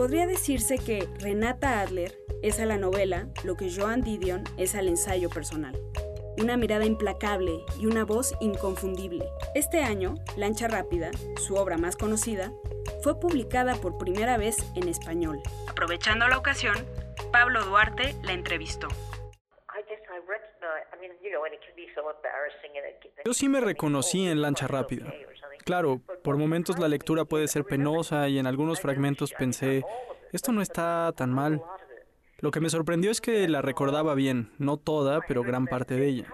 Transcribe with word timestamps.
Podría 0.00 0.26
decirse 0.26 0.78
que 0.78 1.06
Renata 1.18 1.82
Adler 1.82 2.16
es 2.42 2.58
a 2.58 2.64
la 2.64 2.78
novela 2.78 3.28
lo 3.44 3.54
que 3.58 3.70
Joan 3.70 4.00
Didion 4.00 4.44
es 4.56 4.74
al 4.74 4.88
ensayo 4.88 5.28
personal. 5.28 5.78
Una 6.38 6.56
mirada 6.56 6.86
implacable 6.86 7.52
y 7.78 7.84
una 7.84 8.06
voz 8.06 8.34
inconfundible. 8.40 9.26
Este 9.54 9.82
año, 9.82 10.14
Lancha 10.38 10.68
Rápida, 10.68 11.10
su 11.36 11.56
obra 11.56 11.76
más 11.76 11.98
conocida, 11.98 12.50
fue 13.02 13.20
publicada 13.20 13.74
por 13.74 13.98
primera 13.98 14.38
vez 14.38 14.56
en 14.74 14.88
español. 14.88 15.42
Aprovechando 15.68 16.26
la 16.28 16.38
ocasión, 16.38 16.76
Pablo 17.30 17.62
Duarte 17.66 18.16
la 18.22 18.32
entrevistó. 18.32 18.88
Yo 23.26 23.34
sí 23.34 23.50
me 23.50 23.60
reconocí 23.60 24.26
en 24.26 24.40
Lancha 24.40 24.66
Rápida. 24.66 25.12
Claro, 25.64 26.00
por 26.22 26.36
momentos 26.36 26.78
la 26.78 26.88
lectura 26.88 27.24
puede 27.24 27.48
ser 27.48 27.64
penosa 27.64 28.28
y 28.28 28.38
en 28.38 28.46
algunos 28.46 28.80
fragmentos 28.80 29.32
pensé, 29.38 29.84
esto 30.32 30.52
no 30.52 30.62
está 30.62 31.12
tan 31.16 31.32
mal. 31.32 31.62
Lo 32.38 32.50
que 32.50 32.60
me 32.60 32.70
sorprendió 32.70 33.10
es 33.10 33.20
que 33.20 33.46
la 33.48 33.62
recordaba 33.62 34.14
bien, 34.14 34.50
no 34.58 34.76
toda, 34.78 35.20
pero 35.26 35.42
gran 35.42 35.66
parte 35.66 35.94
de 35.94 36.06
ella. 36.06 36.26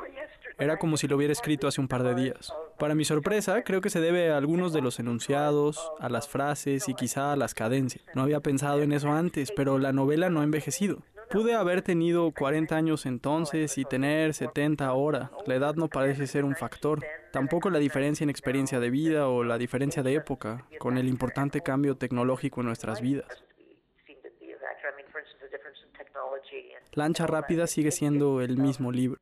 Era 0.59 0.79
como 0.79 0.97
si 0.97 1.07
lo 1.07 1.17
hubiera 1.17 1.33
escrito 1.33 1.67
hace 1.67 1.81
un 1.81 1.89
par 1.89 2.03
de 2.03 2.15
días. 2.15 2.53
Para 2.79 2.95
mi 2.95 3.05
sorpresa, 3.05 3.63
creo 3.63 3.81
que 3.81 3.91
se 3.91 4.01
debe 4.01 4.31
a 4.31 4.39
algunos 4.39 4.73
de 4.73 4.81
los 4.81 4.99
enunciados, 4.99 5.93
a 5.99 6.09
las 6.09 6.29
frases 6.29 6.89
y 6.89 6.95
quizá 6.95 7.33
a 7.33 7.37
las 7.37 7.55
cadencias. 7.55 8.05
No 8.15 8.23
había 8.23 8.41
pensado 8.41 8.83
en 8.83 8.93
eso 8.93 9.11
antes, 9.11 9.53
pero 9.55 9.79
la 9.79 9.93
novela 9.93 10.31
no 10.31 10.41
ha 10.41 10.45
envejecido. 10.45 11.03
Pude 11.31 11.55
haber 11.55 11.83
tenido 11.83 12.31
40 12.31 12.77
años 12.77 13.05
entonces 13.05 13.79
y 13.79 13.85
tener 13.85 14.33
70 14.33 14.87
ahora. 14.87 15.31
La 15.47 15.57
edad 15.57 15.75
no 15.75 15.89
parece 15.89 16.27
ser 16.27 16.45
un 16.45 16.55
factor. 16.55 17.05
Tampoco 17.33 17.69
la 17.71 17.79
diferencia 17.79 18.25
en 18.25 18.31
experiencia 18.31 18.79
de 18.79 18.91
vida 18.91 19.29
o 19.29 19.43
la 19.43 19.59
diferencia 19.59 20.03
de 20.03 20.15
época, 20.15 20.67
con 20.79 20.99
el 20.99 21.09
importante 21.09 21.61
cambio 21.63 21.97
tecnológico 21.97 22.61
en 22.61 22.67
nuestras 22.67 23.01
vidas. 23.01 23.45
Lancha 26.93 27.27
Rápida 27.27 27.67
sigue 27.67 27.91
siendo 27.91 28.41
el 28.41 28.57
mismo 28.57 28.93
libro. 28.93 29.21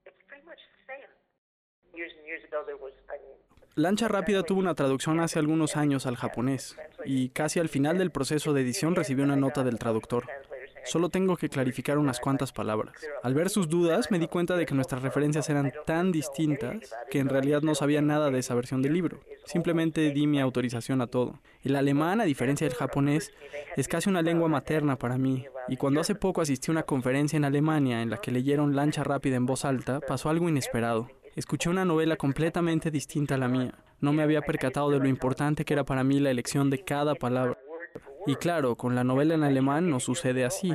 Lancha 3.77 4.07
Rápida 4.07 4.45
tuvo 4.45 4.61
una 4.61 4.77
traducción 4.77 5.19
hace 5.19 5.41
algunos 5.41 5.77
años 5.77 6.07
al 6.07 6.15
japonés 6.15 6.77
y 7.05 7.31
casi 7.31 7.59
al 7.59 7.69
final 7.69 7.99
del 7.99 8.13
proceso 8.13 8.53
de 8.53 8.61
edición 8.61 8.95
recibió 8.95 9.25
una 9.25 9.35
nota 9.35 9.65
del 9.65 9.81
traductor. 9.81 10.27
Solo 10.85 11.09
tengo 11.09 11.37
que 11.37 11.49
clarificar 11.49 11.99
unas 11.99 12.21
cuantas 12.21 12.53
palabras. 12.53 12.95
Al 13.23 13.35
ver 13.35 13.51
sus 13.51 13.69
dudas, 13.69 14.11
me 14.11 14.19
di 14.19 14.29
cuenta 14.29 14.57
de 14.57 14.67
que 14.67 14.75
nuestras 14.75 15.03
referencias 15.03 15.49
eran 15.51 15.73
tan 15.87 16.13
distintas 16.13 16.95
que 17.11 17.19
en 17.19 17.29
realidad 17.29 17.63
no 17.63 17.75
sabía 17.75 18.03
nada 18.03 18.31
de 18.31 18.39
esa 18.39 18.55
versión 18.55 18.83
del 18.83 18.95
libro. 18.95 19.21
Simplemente 19.47 20.11
di 20.11 20.27
mi 20.27 20.41
autorización 20.41 21.01
a 21.01 21.07
todo. 21.07 21.41
El 21.63 21.77
alemán, 21.77 22.21
a 22.21 22.25
diferencia 22.25 22.67
del 22.69 22.77
japonés, 22.77 23.33
es 23.77 23.89
casi 23.89 24.11
una 24.11 24.23
lengua 24.23 24.49
materna 24.49 24.97
para 24.97 25.19
mí, 25.19 25.47
y 25.69 25.77
cuando 25.77 26.01
hace 26.01 26.15
poco 26.15 26.41
asistí 26.41 26.71
a 26.71 26.73
una 26.73 26.83
conferencia 26.83 27.37
en 27.37 27.45
Alemania 27.45 28.03
en 28.03 28.11
la 28.11 28.19
que 28.19 28.31
leyeron 28.31 28.77
Lancha 28.77 29.05
Rápida 29.05 29.37
en 29.37 29.47
voz 29.47 29.65
alta, 29.65 30.01
pasó 30.01 30.29
algo 30.29 30.49
inesperado. 30.49 31.09
Escuché 31.37 31.69
una 31.69 31.85
novela 31.85 32.17
completamente 32.17 32.91
distinta 32.91 33.35
a 33.35 33.39
la 33.39 33.49
mía. 33.49 33.75
No 34.01 34.13
me 34.13 34.23
había 34.23 34.43
percatado 34.43 34.91
de 34.91 34.99
lo 34.99 35.09
importante 35.09 35.65
que 35.65 35.73
era 35.73 35.85
para 35.85 36.05
mí 36.05 36.21
la 36.21 36.31
elección 36.31 36.71
de 36.71 36.85
cada 36.85 37.15
palabra. 37.15 37.59
Y 38.27 38.37
claro, 38.37 38.77
con 38.77 38.95
la 38.95 39.05
novela 39.05 39.35
en 39.35 39.43
alemán 39.43 39.91
no 39.91 40.01
sucede 40.01 40.45
así. 40.45 40.73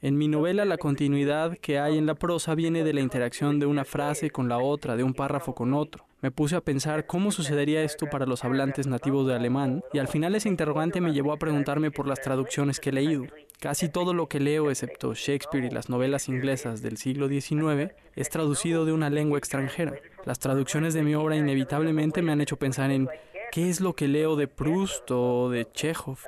En 0.00 0.18
mi 0.18 0.26
novela 0.26 0.64
la 0.64 0.78
continuidad 0.78 1.56
que 1.58 1.78
hay 1.78 1.96
en 1.96 2.06
la 2.06 2.16
prosa 2.16 2.56
viene 2.56 2.82
de 2.82 2.92
la 2.92 3.00
interacción 3.00 3.60
de 3.60 3.66
una 3.66 3.84
frase 3.84 4.30
con 4.30 4.48
la 4.48 4.58
otra, 4.58 4.96
de 4.96 5.04
un 5.04 5.14
párrafo 5.14 5.54
con 5.54 5.74
otro. 5.74 6.06
Me 6.20 6.30
puse 6.30 6.56
a 6.56 6.60
pensar 6.60 7.06
cómo 7.06 7.30
sucedería 7.30 7.82
esto 7.82 8.06
para 8.06 8.26
los 8.26 8.44
hablantes 8.44 8.86
nativos 8.86 9.26
de 9.26 9.34
alemán 9.34 9.82
y 9.92 9.98
al 9.98 10.08
final 10.08 10.34
ese 10.34 10.48
interrogante 10.48 11.00
me 11.00 11.12
llevó 11.12 11.32
a 11.32 11.38
preguntarme 11.38 11.90
por 11.90 12.06
las 12.06 12.20
traducciones 12.20 12.80
que 12.80 12.90
he 12.90 12.92
leído. 12.92 13.26
Casi 13.60 13.88
todo 13.88 14.12
lo 14.12 14.28
que 14.28 14.40
leo, 14.40 14.70
excepto 14.70 15.14
Shakespeare 15.14 15.66
y 15.66 15.70
las 15.70 15.88
novelas 15.88 16.28
inglesas 16.28 16.82
del 16.82 16.96
siglo 16.96 17.28
XIX, 17.28 17.92
es 18.16 18.28
traducido 18.28 18.84
de 18.84 18.92
una 18.92 19.08
lengua 19.08 19.38
extranjera. 19.38 19.94
Las 20.24 20.40
traducciones 20.40 20.94
de 20.94 21.02
mi 21.02 21.14
obra 21.14 21.36
inevitablemente 21.36 22.22
me 22.22 22.32
han 22.32 22.40
hecho 22.40 22.56
pensar 22.56 22.90
en 22.90 23.08
qué 23.52 23.68
es 23.68 23.80
lo 23.80 23.94
que 23.94 24.08
leo 24.08 24.34
de 24.34 24.48
Proust 24.48 25.10
o 25.10 25.48
de 25.48 25.70
Chekhov. 25.72 26.18